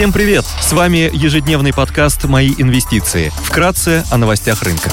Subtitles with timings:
[0.00, 0.46] Всем привет!
[0.46, 3.30] С вами ежедневный подкаст «Мои инвестиции».
[3.44, 4.90] Вкратце о новостях рынка.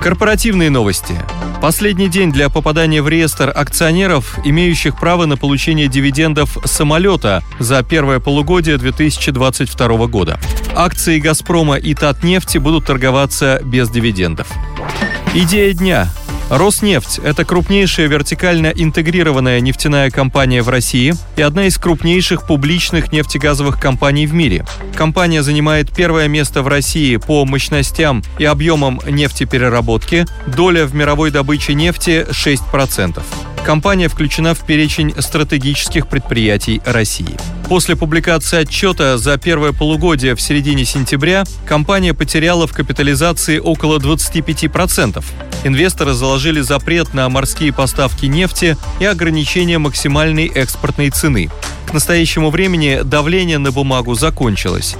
[0.00, 1.18] Корпоративные новости.
[1.60, 8.20] Последний день для попадания в реестр акционеров, имеющих право на получение дивидендов самолета за первое
[8.20, 10.40] полугодие 2022 года.
[10.74, 14.48] Акции «Газпрома» и «Татнефти» будут торговаться без дивидендов.
[15.34, 16.08] Идея дня.
[16.48, 23.80] Роснефть– это крупнейшая вертикально интегрированная нефтяная компания в России и одна из крупнейших публичных нефтегазовых
[23.80, 24.64] компаний в мире.
[24.96, 31.74] Компания занимает первое место в России по мощностям и объемам нефтепереработки, доля в мировой добыче
[31.74, 33.22] нефти– 6%.
[33.64, 37.36] Компания включена в перечень стратегических предприятий России.
[37.68, 45.24] После публикации отчета за первое полугодие в середине сентября компания потеряла в капитализации около 25%.
[45.62, 51.50] Инвесторы заложили запрет на морские поставки нефти и ограничение максимальной экспортной цены.
[51.86, 54.96] К настоящему времени давление на бумагу закончилось.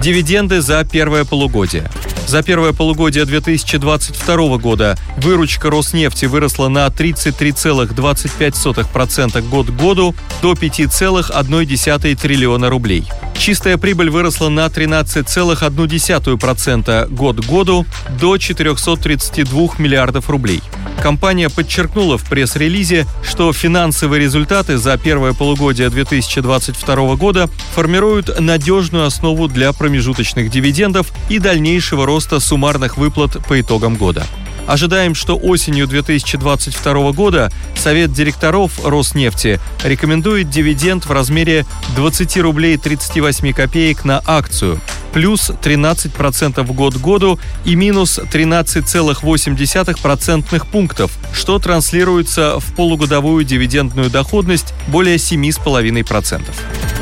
[0.00, 1.90] Дивиденды за первое полугодие.
[2.26, 12.16] За первое полугодие 2022 года выручка Роснефти выросла на 33,25% год к году до 5,1
[12.16, 13.04] триллиона рублей.
[13.36, 17.86] Чистая прибыль выросла на 13,1% год к году
[18.18, 20.62] до 432 миллиардов рублей.
[21.02, 29.48] Компания подчеркнула в пресс-релизе, что финансовые результаты за первое полугодие 2022 года формируют надежную основу
[29.48, 34.24] для промежуточных дивидендов и дальнейшего роста суммарных выплат по итогам года.
[34.66, 41.66] Ожидаем, что осенью 2022 года Совет директоров Роснефти рекомендует дивиденд в размере
[41.96, 44.80] 20 рублей 38 копеек на акцию,
[45.12, 54.72] плюс 13% в год году и минус 13,8% пунктов, что транслируется в полугодовую дивидендную доходность
[54.88, 56.42] более 7,5%.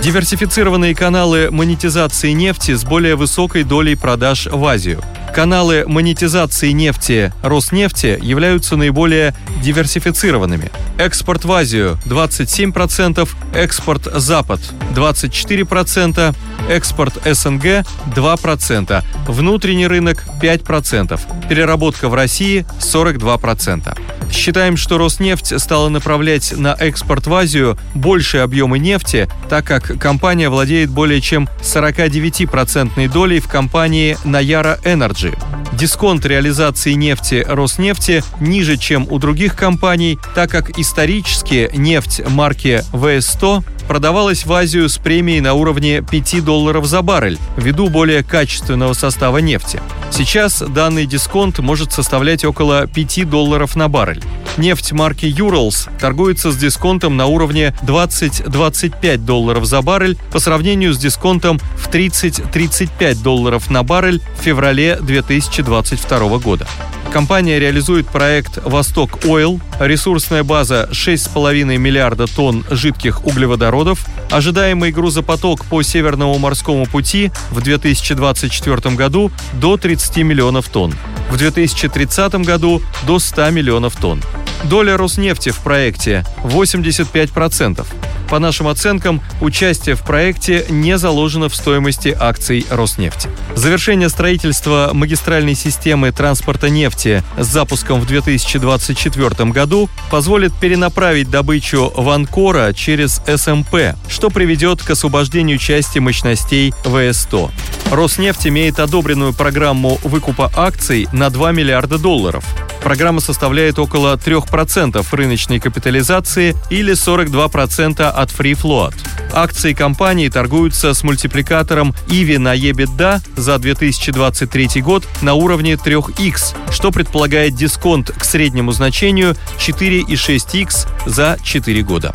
[0.02, 5.00] Диверсифицированные каналы монетизации нефти с более высокой долей продаж в Азию–
[5.32, 10.70] Каналы монетизации нефти Роснефти являются наиболее диверсифицированными.
[10.98, 14.60] Экспорт в Азию 27%, экспорт Запад
[14.94, 16.34] 24%,
[16.68, 17.84] экспорт СНГ
[18.14, 23.98] 2%, внутренний рынок 5%, переработка в России 42%.
[24.32, 30.48] Считаем, что Роснефть стала направлять на экспорт в Азию большие объемы нефти, так как компания
[30.48, 35.36] владеет более чем 49% долей в компании Nayara Energy.
[35.72, 43.64] Дисконт реализации нефти Роснефти ниже, чем у других компаний, так как исторически нефть марки ВС-100
[43.82, 49.38] продавалась в Азию с премией на уровне 5 долларов за баррель, ввиду более качественного состава
[49.38, 49.80] нефти.
[50.10, 54.22] Сейчас данный дисконт может составлять около 5 долларов на баррель.
[54.58, 60.98] Нефть марки Urals торгуется с дисконтом на уровне 20-25 долларов за баррель по сравнению с
[60.98, 66.66] дисконтом в 30-35 долларов на баррель в феврале 2022 года.
[67.12, 75.82] Компания реализует проект «Восток Ойл», ресурсная база 6,5 миллиарда тонн жидких углеводородов, ожидаемый грузопоток по
[75.82, 80.94] Северному морскому пути в 2024 году до 30 миллионов тонн,
[81.30, 84.22] в 2030 году до 100 миллионов тонн.
[84.64, 87.84] Доля Роснефти в проекте 85%.
[88.32, 93.28] По нашим оценкам, участие в проекте не заложено в стоимости акций Роснефти.
[93.54, 102.08] Завершение строительства магистральной системы транспорта нефти с запуском в 2024 году позволит перенаправить добычу в
[102.08, 107.50] Анкора через СМП, что приведет к освобождению части мощностей ВС-100.
[107.92, 112.42] Роснефть имеет одобренную программу выкупа акций на 2 миллиарда долларов.
[112.82, 118.94] Программа составляет около 3% рыночной капитализации или 42% от Free Float.
[119.34, 126.92] Акции компании торгуются с мультипликатором EV на EBITDA за 2023 год на уровне 3x, что
[126.92, 132.14] предполагает дисконт к среднему значению 4,6x за 4 года.